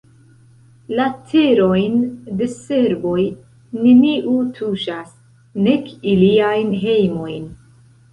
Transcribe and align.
La 0.99 1.03
terojn 1.33 1.99
de 2.39 2.47
serboj 2.53 3.17
neniu 3.81 4.33
tuŝas, 4.55 5.11
nek 5.69 5.93
iliajn 6.15 6.73
hejmojn. 6.87 7.47